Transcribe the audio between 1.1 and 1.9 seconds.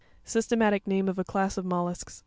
a class of mol